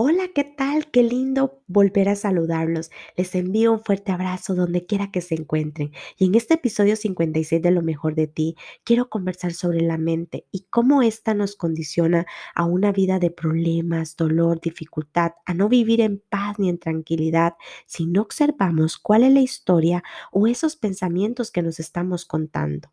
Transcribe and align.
Hola, 0.00 0.28
¿qué 0.32 0.44
tal? 0.44 0.90
Qué 0.92 1.02
lindo 1.02 1.60
volver 1.66 2.08
a 2.08 2.14
saludarlos. 2.14 2.90
Les 3.16 3.34
envío 3.34 3.72
un 3.72 3.80
fuerte 3.80 4.12
abrazo 4.12 4.54
donde 4.54 4.86
quiera 4.86 5.10
que 5.10 5.20
se 5.20 5.34
encuentren. 5.34 5.92
Y 6.16 6.26
en 6.26 6.36
este 6.36 6.54
episodio 6.54 6.94
56 6.94 7.60
de 7.60 7.70
Lo 7.72 7.82
mejor 7.82 8.14
de 8.14 8.28
ti, 8.28 8.54
quiero 8.84 9.10
conversar 9.10 9.52
sobre 9.54 9.80
la 9.80 9.98
mente 9.98 10.46
y 10.52 10.66
cómo 10.70 11.02
ésta 11.02 11.34
nos 11.34 11.56
condiciona 11.56 12.26
a 12.54 12.64
una 12.64 12.92
vida 12.92 13.18
de 13.18 13.30
problemas, 13.32 14.16
dolor, 14.16 14.60
dificultad, 14.60 15.32
a 15.44 15.52
no 15.54 15.68
vivir 15.68 16.00
en 16.00 16.22
paz 16.28 16.60
ni 16.60 16.68
en 16.68 16.78
tranquilidad 16.78 17.54
si 17.86 18.06
no 18.06 18.22
observamos 18.22 18.98
cuál 18.98 19.24
es 19.24 19.32
la 19.32 19.40
historia 19.40 20.04
o 20.30 20.46
esos 20.46 20.76
pensamientos 20.76 21.50
que 21.50 21.62
nos 21.62 21.80
estamos 21.80 22.24
contando. 22.24 22.88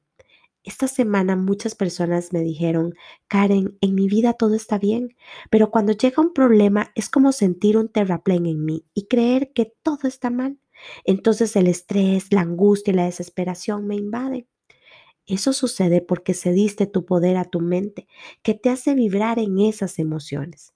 Esta 0.65 0.87
semana 0.87 1.35
muchas 1.35 1.75
personas 1.75 2.33
me 2.33 2.39
dijeron, 2.41 2.95
Karen, 3.27 3.77
en 3.81 3.93
mi 3.93 4.07
vida 4.07 4.33
todo 4.33 4.55
está 4.55 4.79
bien, 4.79 5.15
pero 5.51 5.69
cuando 5.69 5.93
llega 5.93 6.23
un 6.23 6.33
problema 6.33 6.91
es 6.95 7.07
como 7.07 7.31
sentir 7.33 7.77
un 7.77 7.87
terraplén 7.87 8.47
en 8.47 8.65
mí 8.65 8.83
y 8.95 9.05
creer 9.05 9.53
que 9.53 9.71
todo 9.83 10.07
está 10.07 10.31
mal. 10.31 10.57
Entonces 11.03 11.55
el 11.55 11.67
estrés, 11.67 12.33
la 12.33 12.41
angustia 12.41 12.91
y 12.91 12.95
la 12.95 13.05
desesperación 13.05 13.85
me 13.85 13.95
invaden. 13.95 14.47
Eso 15.27 15.53
sucede 15.53 16.01
porque 16.01 16.33
cediste 16.33 16.87
tu 16.87 17.05
poder 17.05 17.37
a 17.37 17.45
tu 17.45 17.59
mente, 17.61 18.07
que 18.41 18.55
te 18.55 18.69
hace 18.71 18.95
vibrar 18.95 19.37
en 19.37 19.59
esas 19.59 19.99
emociones. 19.99 20.73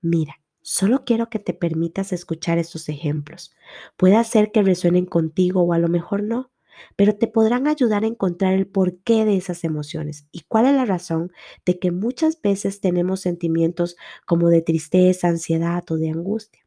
Mira, 0.00 0.40
solo 0.62 1.04
quiero 1.04 1.28
que 1.28 1.40
te 1.40 1.54
permitas 1.54 2.12
escuchar 2.12 2.58
estos 2.58 2.88
ejemplos. 2.88 3.54
Puede 3.98 4.22
ser 4.24 4.50
que 4.50 4.62
resuenen 4.62 5.04
contigo 5.04 5.62
o 5.62 5.74
a 5.74 5.78
lo 5.78 5.88
mejor 5.88 6.22
no 6.22 6.50
pero 6.96 7.16
te 7.16 7.26
podrán 7.26 7.66
ayudar 7.66 8.04
a 8.04 8.08
encontrar 8.08 8.54
el 8.54 8.66
porqué 8.66 9.24
de 9.24 9.36
esas 9.36 9.64
emociones 9.64 10.26
y 10.32 10.42
cuál 10.48 10.66
es 10.66 10.74
la 10.74 10.84
razón 10.84 11.32
de 11.64 11.78
que 11.78 11.90
muchas 11.90 12.40
veces 12.40 12.80
tenemos 12.80 13.20
sentimientos 13.20 13.96
como 14.26 14.48
de 14.48 14.62
tristeza, 14.62 15.28
ansiedad 15.28 15.84
o 15.90 15.96
de 15.96 16.10
angustia. 16.10 16.66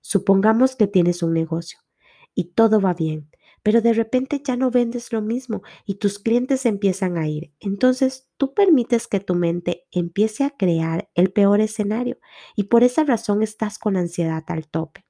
Supongamos 0.00 0.76
que 0.76 0.86
tienes 0.86 1.22
un 1.22 1.32
negocio 1.32 1.78
y 2.34 2.44
todo 2.52 2.80
va 2.80 2.94
bien, 2.94 3.30
pero 3.62 3.80
de 3.80 3.94
repente 3.94 4.42
ya 4.44 4.56
no 4.56 4.70
vendes 4.70 5.12
lo 5.12 5.22
mismo 5.22 5.62
y 5.86 5.94
tus 5.94 6.18
clientes 6.18 6.66
empiezan 6.66 7.16
a 7.16 7.26
ir. 7.26 7.52
Entonces 7.60 8.28
tú 8.36 8.52
permites 8.54 9.06
que 9.08 9.20
tu 9.20 9.34
mente 9.34 9.86
empiece 9.90 10.44
a 10.44 10.50
crear 10.50 11.08
el 11.14 11.32
peor 11.32 11.60
escenario 11.60 12.18
y 12.54 12.64
por 12.64 12.84
esa 12.84 13.04
razón 13.04 13.42
estás 13.42 13.78
con 13.78 13.96
ansiedad 13.96 14.44
al 14.48 14.68
tope. 14.68 15.06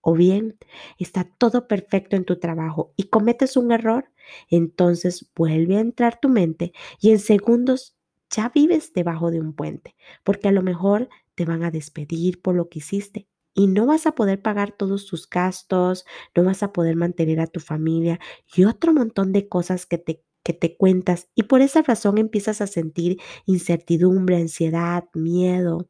O 0.00 0.14
bien 0.14 0.56
está 0.98 1.24
todo 1.38 1.66
perfecto 1.68 2.16
en 2.16 2.24
tu 2.24 2.38
trabajo 2.38 2.92
y 2.96 3.04
cometes 3.04 3.56
un 3.56 3.72
error, 3.72 4.10
entonces 4.50 5.30
vuelve 5.36 5.76
a 5.76 5.80
entrar 5.80 6.18
tu 6.20 6.28
mente 6.28 6.72
y 7.00 7.10
en 7.10 7.18
segundos 7.18 7.96
ya 8.30 8.50
vives 8.54 8.92
debajo 8.92 9.30
de 9.30 9.40
un 9.40 9.54
puente, 9.54 9.96
porque 10.24 10.48
a 10.48 10.52
lo 10.52 10.62
mejor 10.62 11.08
te 11.34 11.44
van 11.44 11.62
a 11.64 11.70
despedir 11.70 12.40
por 12.42 12.54
lo 12.54 12.68
que 12.68 12.80
hiciste 12.80 13.26
y 13.54 13.66
no 13.66 13.86
vas 13.86 14.06
a 14.06 14.14
poder 14.14 14.40
pagar 14.42 14.72
todos 14.72 15.06
tus 15.06 15.28
gastos, 15.28 16.04
no 16.36 16.44
vas 16.44 16.62
a 16.62 16.72
poder 16.72 16.96
mantener 16.96 17.40
a 17.40 17.46
tu 17.46 17.60
familia 17.60 18.20
y 18.54 18.64
otro 18.64 18.92
montón 18.92 19.32
de 19.32 19.48
cosas 19.48 19.86
que 19.86 19.98
te, 19.98 20.22
que 20.44 20.52
te 20.52 20.76
cuentas 20.76 21.28
y 21.34 21.44
por 21.44 21.60
esa 21.62 21.82
razón 21.82 22.18
empiezas 22.18 22.60
a 22.60 22.66
sentir 22.66 23.18
incertidumbre, 23.46 24.36
ansiedad, 24.36 25.04
miedo. 25.14 25.88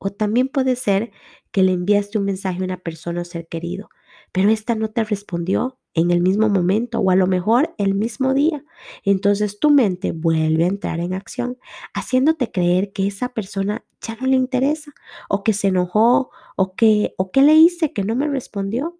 O 0.00 0.10
también 0.10 0.48
puede 0.48 0.76
ser 0.76 1.10
que 1.52 1.62
le 1.62 1.72
enviaste 1.72 2.18
un 2.18 2.24
mensaje 2.24 2.60
a 2.60 2.64
una 2.64 2.78
persona 2.78 3.22
o 3.22 3.24
ser 3.24 3.48
querido, 3.48 3.88
pero 4.32 4.50
esta 4.50 4.74
no 4.74 4.90
te 4.90 5.04
respondió 5.04 5.78
en 5.94 6.10
el 6.10 6.20
mismo 6.20 6.48
momento 6.48 7.00
o 7.00 7.10
a 7.10 7.16
lo 7.16 7.26
mejor 7.26 7.74
el 7.78 7.94
mismo 7.94 8.34
día. 8.34 8.64
Entonces 9.04 9.58
tu 9.58 9.70
mente 9.70 10.12
vuelve 10.12 10.64
a 10.64 10.68
entrar 10.68 11.00
en 11.00 11.14
acción, 11.14 11.58
haciéndote 11.94 12.50
creer 12.52 12.92
que 12.92 13.06
esa 13.06 13.30
persona 13.30 13.84
ya 14.00 14.16
no 14.20 14.26
le 14.26 14.36
interesa 14.36 14.92
o 15.28 15.42
que 15.42 15.52
se 15.52 15.68
enojó 15.68 16.30
o 16.56 16.74
que 16.74 17.14
o 17.18 17.30
que 17.30 17.42
le 17.42 17.54
hice 17.54 17.92
que 17.92 18.04
no 18.04 18.14
me 18.16 18.28
respondió. 18.28 18.98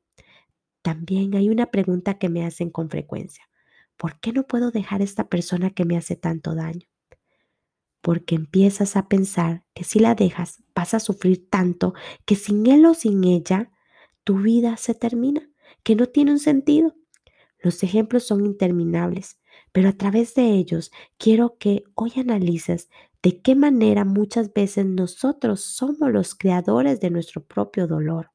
También 0.83 1.35
hay 1.37 1.51
una 1.51 1.67
pregunta 1.71 2.19
que 2.19 2.29
me 2.29 2.45
hacen 2.45 2.71
con 2.71 2.91
frecuencia. 2.91 3.49
¿Por 3.97 4.21
qué 4.21 4.33
no 4.33 4.45
puedo 4.47 4.71
dejar 4.73 5.03
a 5.03 5.05
esta 5.05 5.29
persona 5.29 5.71
que 5.71 5.85
me 5.85 5.97
hace 5.97 6.17
tanto 6.17 6.55
daño? 6.55 6.87
Porque 8.01 8.35
empiezas 8.35 8.97
a 8.97 9.09
pensar 9.09 9.65
que 9.75 9.85
si 9.85 9.99
la 9.99 10.15
dejas 10.15 10.63
vas 10.75 10.95
a 10.95 11.01
sufrir 11.01 11.49
tanto 11.51 11.95
que 12.25 12.37
sin 12.37 12.67
él 12.67 12.87
o 12.87 12.95
sin 12.95 13.25
ella 13.25 13.71
tu 14.25 14.39
vida 14.39 14.77
se 14.77 14.95
termina, 14.95 15.51
que 15.83 15.97
no 15.97 16.07
tiene 16.07 16.33
un 16.33 16.39
sentido. 16.39 16.95
Los 17.59 17.83
ejemplos 17.83 18.25
son 18.25 18.45
interminables, 18.45 19.41
pero 19.73 19.89
a 19.89 19.93
través 19.93 20.35
de 20.35 20.53
ellos 20.53 20.93
quiero 21.17 21.57
que 21.59 21.85
hoy 21.95 22.13
analices 22.17 22.89
de 23.23 23.41
qué 23.41 23.57
manera 23.57 24.05
muchas 24.05 24.53
veces 24.53 24.87
nosotros 24.87 25.63
somos 25.63 26.13
los 26.13 26.35
creadores 26.35 27.01
de 27.01 27.11
nuestro 27.11 27.45
propio 27.45 27.87
dolor 27.87 28.31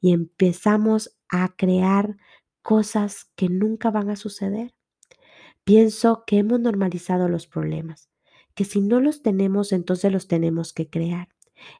y 0.00 0.12
empezamos 0.12 1.16
a 1.28 1.56
crear 1.56 2.16
cosas 2.62 3.32
que 3.34 3.48
nunca 3.48 3.90
van 3.90 4.10
a 4.10 4.16
suceder. 4.16 4.74
Pienso 5.64 6.24
que 6.26 6.38
hemos 6.38 6.60
normalizado 6.60 7.28
los 7.28 7.46
problemas 7.48 8.11
que 8.54 8.64
si 8.64 8.80
no 8.80 9.00
los 9.00 9.22
tenemos, 9.22 9.72
entonces 9.72 10.12
los 10.12 10.28
tenemos 10.28 10.72
que 10.72 10.88
crear. 10.88 11.28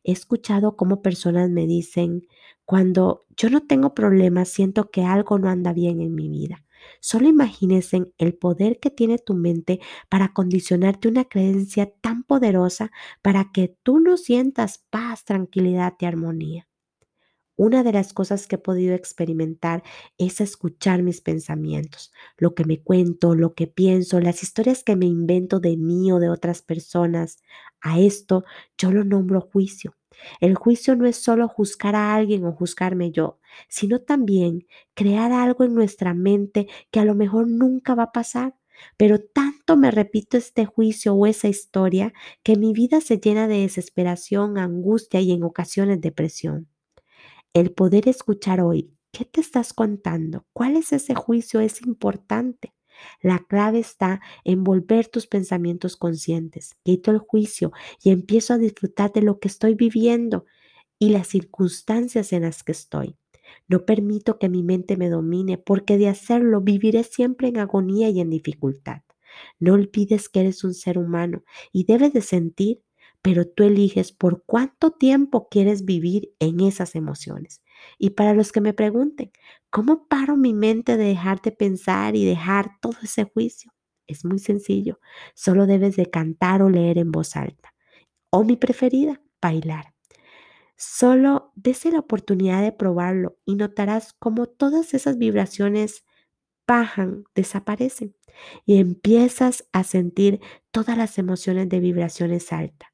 He 0.04 0.12
escuchado 0.12 0.76
cómo 0.76 1.02
personas 1.02 1.50
me 1.50 1.66
dicen, 1.66 2.26
cuando 2.64 3.26
yo 3.36 3.50
no 3.50 3.66
tengo 3.66 3.94
problemas, 3.94 4.48
siento 4.48 4.90
que 4.90 5.02
algo 5.04 5.38
no 5.38 5.48
anda 5.48 5.72
bien 5.72 6.00
en 6.00 6.14
mi 6.14 6.28
vida. 6.28 6.64
Solo 7.00 7.28
imagínense 7.28 8.12
el 8.18 8.34
poder 8.34 8.80
que 8.80 8.90
tiene 8.90 9.18
tu 9.18 9.34
mente 9.34 9.80
para 10.08 10.32
condicionarte 10.32 11.08
una 11.08 11.24
creencia 11.24 11.92
tan 12.00 12.24
poderosa 12.24 12.90
para 13.22 13.50
que 13.52 13.76
tú 13.82 14.00
no 14.00 14.16
sientas 14.16 14.78
paz, 14.90 15.24
tranquilidad 15.24 15.94
y 16.00 16.04
armonía. 16.06 16.68
Una 17.64 17.84
de 17.84 17.92
las 17.92 18.12
cosas 18.12 18.48
que 18.48 18.56
he 18.56 18.58
podido 18.58 18.92
experimentar 18.96 19.84
es 20.18 20.40
escuchar 20.40 21.04
mis 21.04 21.20
pensamientos, 21.20 22.12
lo 22.36 22.56
que 22.56 22.64
me 22.64 22.82
cuento, 22.82 23.36
lo 23.36 23.54
que 23.54 23.68
pienso, 23.68 24.18
las 24.18 24.42
historias 24.42 24.82
que 24.82 24.96
me 24.96 25.06
invento 25.06 25.60
de 25.60 25.76
mí 25.76 26.10
o 26.10 26.18
de 26.18 26.28
otras 26.28 26.60
personas. 26.62 27.38
A 27.80 28.00
esto 28.00 28.42
yo 28.76 28.90
lo 28.90 29.04
nombro 29.04 29.40
juicio. 29.40 29.94
El 30.40 30.56
juicio 30.56 30.96
no 30.96 31.06
es 31.06 31.14
solo 31.18 31.46
juzgar 31.46 31.94
a 31.94 32.16
alguien 32.16 32.44
o 32.46 32.52
juzgarme 32.52 33.12
yo, 33.12 33.38
sino 33.68 34.00
también 34.00 34.66
crear 34.94 35.30
algo 35.30 35.62
en 35.62 35.74
nuestra 35.76 36.14
mente 36.14 36.66
que 36.90 36.98
a 36.98 37.04
lo 37.04 37.14
mejor 37.14 37.46
nunca 37.48 37.94
va 37.94 38.04
a 38.04 38.12
pasar. 38.12 38.56
Pero 38.96 39.20
tanto 39.20 39.76
me 39.76 39.92
repito 39.92 40.36
este 40.36 40.64
juicio 40.66 41.14
o 41.14 41.26
esa 41.28 41.46
historia 41.46 42.12
que 42.42 42.56
mi 42.56 42.72
vida 42.72 43.00
se 43.00 43.18
llena 43.20 43.46
de 43.46 43.60
desesperación, 43.60 44.58
angustia 44.58 45.20
y 45.20 45.30
en 45.30 45.44
ocasiones 45.44 46.00
depresión 46.00 46.71
el 47.54 47.72
poder 47.72 48.08
escuchar 48.08 48.60
hoy, 48.60 48.92
¿qué 49.12 49.24
te 49.24 49.40
estás 49.40 49.72
contando? 49.72 50.46
¿Cuál 50.52 50.76
es 50.76 50.92
ese 50.92 51.14
juicio? 51.14 51.60
Es 51.60 51.82
importante. 51.82 52.72
La 53.20 53.38
clave 53.40 53.78
está 53.80 54.20
en 54.44 54.64
volver 54.64 55.08
tus 55.08 55.26
pensamientos 55.26 55.96
conscientes. 55.96 56.76
Quito 56.84 57.10
el 57.10 57.18
juicio 57.18 57.72
y 58.02 58.10
empiezo 58.10 58.54
a 58.54 58.58
disfrutar 58.58 59.12
de 59.12 59.22
lo 59.22 59.38
que 59.38 59.48
estoy 59.48 59.74
viviendo 59.74 60.46
y 60.98 61.10
las 61.10 61.28
circunstancias 61.28 62.32
en 62.32 62.42
las 62.42 62.62
que 62.62 62.72
estoy. 62.72 63.16
No 63.68 63.84
permito 63.84 64.38
que 64.38 64.48
mi 64.48 64.62
mente 64.62 64.96
me 64.96 65.10
domine 65.10 65.58
porque 65.58 65.98
de 65.98 66.08
hacerlo 66.08 66.60
viviré 66.60 67.04
siempre 67.04 67.48
en 67.48 67.58
agonía 67.58 68.08
y 68.08 68.20
en 68.20 68.30
dificultad. 68.30 69.02
No 69.58 69.74
olvides 69.74 70.28
que 70.28 70.40
eres 70.40 70.64
un 70.64 70.74
ser 70.74 70.98
humano 70.98 71.44
y 71.72 71.84
debes 71.84 72.12
de 72.12 72.20
sentir 72.20 72.82
pero 73.22 73.46
tú 73.46 73.62
eliges 73.64 74.12
por 74.12 74.44
cuánto 74.46 74.90
tiempo 74.92 75.48
quieres 75.48 75.84
vivir 75.84 76.32
en 76.40 76.60
esas 76.60 76.94
emociones. 76.96 77.62
Y 77.98 78.10
para 78.10 78.34
los 78.34 78.52
que 78.52 78.60
me 78.60 78.74
pregunten, 78.74 79.32
¿cómo 79.70 80.08
paro 80.08 80.36
mi 80.36 80.54
mente 80.54 80.96
de 80.96 81.04
dejar 81.04 81.40
de 81.42 81.52
pensar 81.52 82.16
y 82.16 82.24
dejar 82.24 82.72
todo 82.80 82.94
ese 83.02 83.24
juicio? 83.24 83.72
Es 84.08 84.24
muy 84.24 84.38
sencillo, 84.40 84.98
solo 85.34 85.66
debes 85.66 85.96
de 85.96 86.10
cantar 86.10 86.62
o 86.62 86.68
leer 86.70 86.98
en 86.98 87.12
voz 87.12 87.36
alta. 87.36 87.74
O 88.30 88.44
mi 88.44 88.56
preferida, 88.56 89.20
bailar. 89.42 89.94
Solo 90.76 91.52
dése 91.54 91.92
la 91.92 92.00
oportunidad 92.00 92.62
de 92.62 92.72
probarlo 92.72 93.38
y 93.44 93.54
notarás 93.56 94.14
cómo 94.14 94.46
todas 94.46 94.94
esas 94.94 95.18
vibraciones 95.18 96.04
bajan, 96.66 97.24
desaparecen 97.34 98.16
y 98.66 98.78
empiezas 98.78 99.68
a 99.72 99.84
sentir 99.84 100.40
todas 100.72 100.98
las 100.98 101.18
emociones 101.18 101.68
de 101.68 101.80
vibraciones 101.80 102.52
altas. 102.52 102.91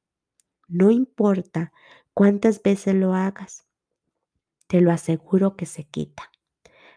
No 0.69 0.91
importa 0.91 1.73
cuántas 2.13 2.63
veces 2.63 2.95
lo 2.95 3.15
hagas, 3.15 3.65
te 4.67 4.83
lo 4.83 4.93
aseguro 4.93 5.57
que 5.57 5.65
se 5.65 5.85
quita. 5.85 6.31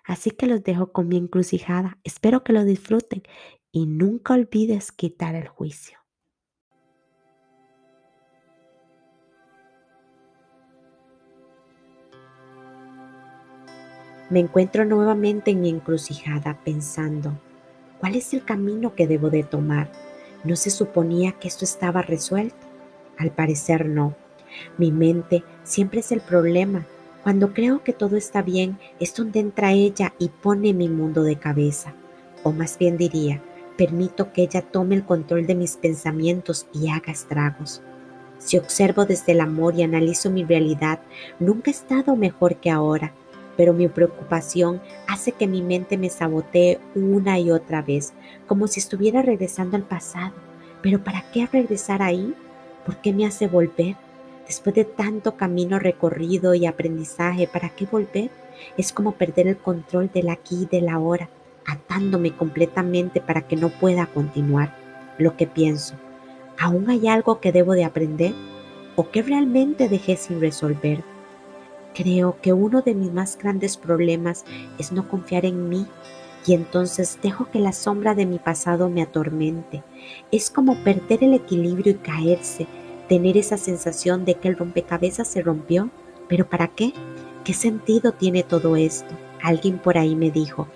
Así 0.03 0.31
que 0.31 0.45
los 0.45 0.61
dejo 0.61 0.91
con 0.91 1.07
mi 1.07 1.15
encrucijada. 1.15 1.97
Espero 2.03 2.43
que 2.43 2.51
lo 2.51 2.65
disfruten 2.65 3.23
y 3.71 3.85
nunca 3.85 4.33
olvides 4.33 4.91
quitar 4.91 5.35
el 5.35 5.47
juicio. 5.47 5.99
Me 14.29 14.39
encuentro 14.39 14.83
nuevamente 14.83 15.51
en 15.51 15.61
mi 15.61 15.69
encrucijada 15.69 16.59
pensando, 16.63 17.37
¿cuál 17.99 18.15
es 18.15 18.33
el 18.33 18.43
camino 18.43 18.95
que 18.95 19.07
debo 19.07 19.29
de 19.29 19.43
tomar? 19.43 19.91
¿No 20.43 20.57
se 20.57 20.69
suponía 20.71 21.33
que 21.33 21.47
esto 21.47 21.63
estaba 21.63 22.01
resuelto? 22.01 22.70
Al 23.17 23.31
parecer 23.31 23.85
no. 23.85 24.15
Mi 24.77 24.91
mente 24.91 25.43
siempre 25.63 25.99
es 26.01 26.11
el 26.11 26.21
problema. 26.21 26.85
Cuando 27.23 27.53
creo 27.53 27.83
que 27.83 27.93
todo 27.93 28.17
está 28.17 28.41
bien, 28.41 28.79
es 28.99 29.13
donde 29.15 29.39
entra 29.39 29.73
ella 29.73 30.13
y 30.19 30.29
pone 30.29 30.73
mi 30.73 30.89
mundo 30.89 31.23
de 31.23 31.37
cabeza. 31.37 31.93
O 32.43 32.51
más 32.51 32.77
bien 32.77 32.97
diría, 32.97 33.41
permito 33.77 34.33
que 34.33 34.43
ella 34.43 34.61
tome 34.61 34.95
el 34.95 35.05
control 35.05 35.45
de 35.45 35.55
mis 35.55 35.77
pensamientos 35.77 36.67
y 36.73 36.89
haga 36.89 37.11
estragos. 37.11 37.81
Si 38.39 38.57
observo 38.57 39.05
desde 39.05 39.33
el 39.33 39.41
amor 39.41 39.75
y 39.75 39.83
analizo 39.83 40.31
mi 40.31 40.43
realidad, 40.43 40.99
nunca 41.39 41.69
he 41.69 41.73
estado 41.73 42.15
mejor 42.15 42.55
que 42.55 42.71
ahora 42.71 43.13
pero 43.57 43.73
mi 43.73 43.87
preocupación 43.87 44.81
hace 45.07 45.33
que 45.33 45.47
mi 45.47 45.61
mente 45.61 45.97
me 45.97 46.09
sabotee 46.09 46.79
una 46.95 47.39
y 47.39 47.51
otra 47.51 47.81
vez, 47.81 48.13
como 48.47 48.67
si 48.67 48.79
estuviera 48.79 49.21
regresando 49.21 49.77
al 49.77 49.83
pasado. 49.83 50.33
Pero 50.81 51.03
¿para 51.03 51.29
qué 51.31 51.45
regresar 51.45 52.01
ahí? 52.01 52.33
¿Por 52.85 52.97
qué 52.97 53.13
me 53.13 53.25
hace 53.25 53.47
volver? 53.47 53.95
Después 54.47 54.75
de 54.75 54.85
tanto 54.85 55.37
camino 55.37 55.79
recorrido 55.79 56.55
y 56.55 56.65
aprendizaje, 56.65 57.47
¿para 57.47 57.69
qué 57.69 57.85
volver? 57.85 58.31
Es 58.77 58.91
como 58.91 59.13
perder 59.13 59.47
el 59.47 59.57
control 59.57 60.09
del 60.13 60.29
aquí 60.29 60.63
y 60.63 60.65
del 60.65 60.89
ahora, 60.89 61.29
atándome 61.65 62.35
completamente 62.35 63.21
para 63.21 63.43
que 63.43 63.55
no 63.55 63.69
pueda 63.69 64.07
continuar. 64.07 64.75
Lo 65.17 65.37
que 65.37 65.47
pienso, 65.47 65.95
¿aún 66.59 66.89
hay 66.89 67.07
algo 67.07 67.39
que 67.39 67.51
debo 67.51 67.73
de 67.73 67.85
aprender? 67.85 68.33
¿O 68.95 69.09
que 69.09 69.21
realmente 69.21 69.87
dejé 69.87 70.17
sin 70.17 70.41
resolver? 70.41 71.03
Creo 71.93 72.37
que 72.41 72.53
uno 72.53 72.81
de 72.81 72.95
mis 72.95 73.11
más 73.11 73.37
grandes 73.37 73.77
problemas 73.77 74.45
es 74.77 74.91
no 74.91 75.07
confiar 75.07 75.45
en 75.45 75.69
mí 75.69 75.87
y 76.45 76.53
entonces 76.53 77.19
dejo 77.21 77.49
que 77.51 77.59
la 77.59 77.73
sombra 77.73 78.15
de 78.15 78.25
mi 78.25 78.39
pasado 78.39 78.89
me 78.89 79.01
atormente. 79.01 79.83
Es 80.31 80.49
como 80.49 80.75
perder 80.83 81.23
el 81.23 81.33
equilibrio 81.33 81.93
y 81.93 81.95
caerse, 81.95 82.67
tener 83.07 83.37
esa 83.37 83.57
sensación 83.57 84.25
de 84.25 84.35
que 84.35 84.47
el 84.47 84.57
rompecabezas 84.57 85.27
se 85.27 85.41
rompió. 85.41 85.89
¿Pero 86.27 86.49
para 86.49 86.67
qué? 86.67 86.93
¿Qué 87.43 87.53
sentido 87.53 88.13
tiene 88.13 88.43
todo 88.43 88.75
esto? 88.75 89.13
Alguien 89.41 89.77
por 89.79 89.97
ahí 89.97 90.15
me 90.15 90.31
dijo, 90.31 90.67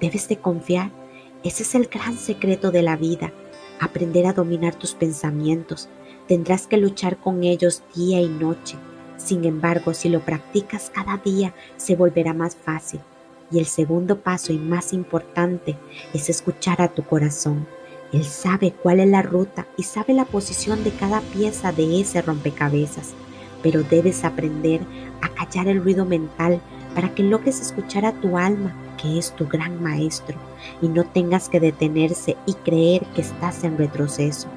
debes 0.00 0.28
de 0.28 0.36
confiar. 0.36 0.90
Ese 1.42 1.62
es 1.62 1.74
el 1.74 1.86
gran 1.86 2.16
secreto 2.16 2.70
de 2.70 2.82
la 2.82 2.96
vida, 2.96 3.32
aprender 3.80 4.26
a 4.26 4.32
dominar 4.32 4.74
tus 4.74 4.94
pensamientos. 4.94 5.88
Tendrás 6.28 6.66
que 6.66 6.76
luchar 6.76 7.16
con 7.16 7.44
ellos 7.44 7.82
día 7.94 8.20
y 8.20 8.28
noche 8.28 8.76
sin 9.20 9.44
embargo, 9.44 9.92
si 9.94 10.08
lo 10.08 10.20
practicas 10.20 10.90
cada 10.90 11.18
día, 11.18 11.54
se 11.76 11.94
volverá 11.94 12.32
más 12.32 12.56
fácil. 12.56 13.00
Y 13.50 13.58
el 13.58 13.66
segundo 13.66 14.20
paso 14.20 14.52
y 14.52 14.58
más 14.58 14.92
importante 14.92 15.76
es 16.14 16.28
escuchar 16.28 16.80
a 16.80 16.88
tu 16.88 17.02
corazón. 17.04 17.66
Él 18.12 18.24
sabe 18.24 18.72
cuál 18.72 19.00
es 19.00 19.08
la 19.08 19.22
ruta 19.22 19.66
y 19.76 19.84
sabe 19.84 20.14
la 20.14 20.24
posición 20.24 20.82
de 20.84 20.90
cada 20.90 21.20
pieza 21.20 21.72
de 21.72 22.00
ese 22.00 22.22
rompecabezas. 22.22 23.10
Pero 23.62 23.82
debes 23.82 24.24
aprender 24.24 24.80
a 25.20 25.28
callar 25.28 25.68
el 25.68 25.82
ruido 25.82 26.04
mental 26.04 26.60
para 26.94 27.14
que 27.14 27.22
logres 27.22 27.60
escuchar 27.60 28.04
a 28.04 28.12
tu 28.12 28.36
alma, 28.36 28.74
que 29.00 29.18
es 29.18 29.34
tu 29.36 29.46
gran 29.46 29.82
maestro, 29.82 30.36
y 30.82 30.88
no 30.88 31.04
tengas 31.04 31.48
que 31.48 31.60
detenerse 31.60 32.36
y 32.46 32.54
creer 32.54 33.04
que 33.14 33.20
estás 33.20 33.64
en 33.64 33.78
retroceso. 33.78 34.48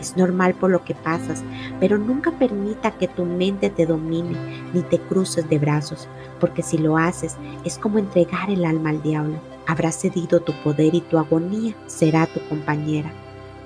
Es 0.00 0.16
normal 0.16 0.54
por 0.54 0.70
lo 0.70 0.84
que 0.84 0.94
pasas, 0.94 1.42
pero 1.80 1.98
nunca 1.98 2.30
permita 2.30 2.92
que 2.92 3.08
tu 3.08 3.24
mente 3.24 3.68
te 3.68 3.84
domine 3.84 4.36
ni 4.72 4.82
te 4.82 4.98
cruces 4.98 5.48
de 5.48 5.58
brazos, 5.58 6.08
porque 6.40 6.62
si 6.62 6.78
lo 6.78 6.96
haces 6.96 7.36
es 7.64 7.78
como 7.78 7.98
entregar 7.98 8.50
el 8.50 8.64
alma 8.64 8.90
al 8.90 9.02
diablo. 9.02 9.38
Habrás 9.66 10.00
cedido 10.00 10.40
tu 10.40 10.52
poder 10.62 10.94
y 10.94 11.00
tu 11.00 11.18
agonía 11.18 11.74
será 11.86 12.26
tu 12.26 12.40
compañera, 12.48 13.12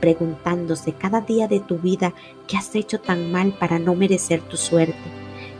preguntándose 0.00 0.94
cada 0.94 1.20
día 1.20 1.48
de 1.48 1.60
tu 1.60 1.78
vida 1.78 2.14
qué 2.48 2.56
has 2.56 2.74
hecho 2.74 2.98
tan 2.98 3.30
mal 3.30 3.52
para 3.58 3.78
no 3.78 3.94
merecer 3.94 4.40
tu 4.40 4.56
suerte. 4.56 4.94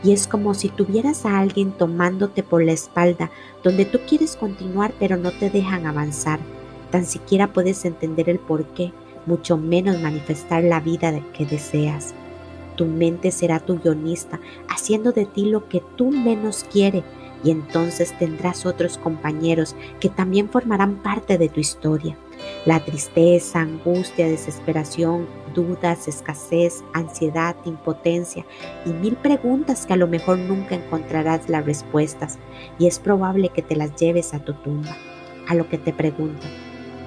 Y 0.02 0.12
es 0.12 0.26
como 0.26 0.54
si 0.54 0.68
tuvieras 0.68 1.26
a 1.26 1.38
alguien 1.38 1.70
tomándote 1.70 2.42
por 2.42 2.64
la 2.64 2.72
espalda, 2.72 3.30
donde 3.62 3.84
tú 3.84 4.00
quieres 4.08 4.36
continuar 4.36 4.92
pero 4.98 5.16
no 5.16 5.30
te 5.30 5.48
dejan 5.48 5.86
avanzar. 5.86 6.40
Tan 6.90 7.06
siquiera 7.06 7.52
puedes 7.52 7.84
entender 7.84 8.28
el 8.28 8.38
por 8.38 8.64
qué 8.64 8.92
mucho 9.26 9.56
menos 9.56 10.00
manifestar 10.00 10.64
la 10.64 10.80
vida 10.80 11.20
que 11.32 11.46
deseas. 11.46 12.14
Tu 12.76 12.86
mente 12.86 13.30
será 13.30 13.60
tu 13.60 13.78
guionista, 13.78 14.40
haciendo 14.68 15.12
de 15.12 15.26
ti 15.26 15.46
lo 15.46 15.68
que 15.68 15.82
tú 15.96 16.10
menos 16.10 16.64
quieres, 16.70 17.04
y 17.44 17.50
entonces 17.50 18.16
tendrás 18.18 18.66
otros 18.66 18.98
compañeros 18.98 19.74
que 20.00 20.08
también 20.08 20.48
formarán 20.48 21.02
parte 21.02 21.38
de 21.38 21.48
tu 21.48 21.60
historia. 21.60 22.16
La 22.66 22.84
tristeza, 22.84 23.60
angustia, 23.60 24.26
desesperación, 24.26 25.26
dudas, 25.54 26.08
escasez, 26.08 26.82
ansiedad, 26.92 27.56
impotencia 27.64 28.44
y 28.86 28.90
mil 28.90 29.16
preguntas 29.16 29.86
que 29.86 29.92
a 29.92 29.96
lo 29.96 30.08
mejor 30.08 30.38
nunca 30.38 30.74
encontrarás 30.74 31.48
las 31.48 31.64
respuestas 31.64 32.38
y 32.78 32.86
es 32.86 32.98
probable 32.98 33.50
que 33.50 33.62
te 33.62 33.76
las 33.76 33.94
lleves 33.96 34.34
a 34.34 34.40
tu 34.40 34.54
tumba. 34.54 34.96
A 35.48 35.54
lo 35.54 35.68
que 35.68 35.76
te 35.76 35.92
pregunto, 35.92 36.46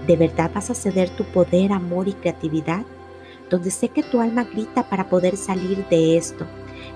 ¿De 0.08 0.16
verdad 0.16 0.52
vas 0.54 0.70
a 0.70 0.76
ceder 0.76 1.10
tu 1.10 1.24
poder, 1.24 1.72
amor 1.72 2.08
y 2.08 2.14
creatividad? 2.14 2.86
Donde 3.50 3.72
sé 3.72 3.90
que 3.90 4.04
tu 4.04 4.22
alma 4.22 4.44
grita 4.44 4.88
para 4.88 5.10
poder 5.10 5.36
salir 5.36 5.84
de 5.90 6.18
esto. 6.18 6.46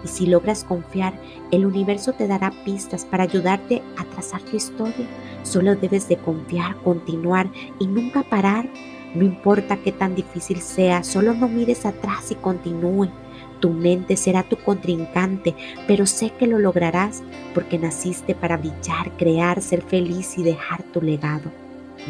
Y 0.03 0.07
si 0.07 0.27
logras 0.27 0.63
confiar, 0.63 1.13
el 1.51 1.65
universo 1.65 2.13
te 2.13 2.27
dará 2.27 2.51
pistas 2.63 3.05
para 3.05 3.23
ayudarte 3.23 3.81
a 3.97 4.03
trazar 4.05 4.41
tu 4.43 4.57
historia. 4.57 5.07
Solo 5.41 5.75
debes 5.75 6.07
de 6.07 6.17
confiar, 6.17 6.75
continuar 6.83 7.49
y 7.79 7.87
nunca 7.87 8.21
parar. 8.21 8.69
No 9.15 9.23
importa 9.23 9.77
qué 9.77 9.91
tan 9.91 10.13
difícil 10.13 10.61
sea, 10.61 11.03
solo 11.03 11.33
no 11.33 11.47
mires 11.47 11.87
atrás 11.87 12.29
y 12.29 12.35
continúe. 12.35 13.09
Tu 13.59 13.71
mente 13.71 14.17
será 14.17 14.43
tu 14.43 14.55
contrincante, 14.55 15.55
pero 15.87 16.05
sé 16.05 16.31
que 16.37 16.45
lo 16.45 16.59
lograrás 16.59 17.23
porque 17.55 17.79
naciste 17.79 18.35
para 18.35 18.57
brillar, 18.57 19.17
crear, 19.17 19.63
ser 19.63 19.81
feliz 19.81 20.37
y 20.37 20.43
dejar 20.43 20.83
tu 20.83 21.01
legado. 21.01 21.49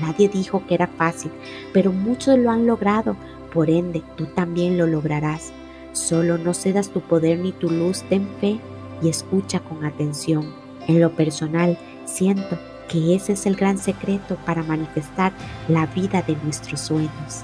Nadie 0.02 0.30
dijo 0.30 0.66
que 0.68 0.76
era 0.76 0.88
fácil, 0.88 1.32
pero 1.74 1.92
muchos 1.92 2.38
lo 2.38 2.52
han 2.52 2.68
logrado. 2.68 3.16
Por 3.54 3.70
ende, 3.70 4.04
tú 4.16 4.26
también 4.28 4.78
lo 4.78 4.88
lograrás. 4.88 5.52
Solo 5.92 6.38
no 6.38 6.54
cedas 6.54 6.90
tu 6.90 7.02
poder 7.02 7.40
ni 7.40 7.52
tu 7.52 7.70
luz, 7.70 8.04
ten 8.10 8.28
fe 8.40 8.60
y 9.02 9.10
escucha 9.10 9.60
con 9.60 9.86
atención. 9.86 10.54
En 10.88 11.02
lo 11.02 11.12
personal, 11.16 11.78
siento 12.06 12.58
que 12.88 13.16
ese 13.16 13.34
es 13.34 13.46
el 13.46 13.56
gran 13.56 13.78
secreto 13.78 14.38
para 14.46 14.64
manifestar 14.64 15.32
la 15.68 15.86
vida 15.88 16.22
de 16.22 16.36
nuestros 16.44 16.82
sueños. 16.82 17.44